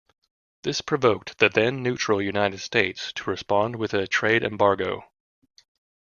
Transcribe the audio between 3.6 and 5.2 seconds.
with a trade embargo.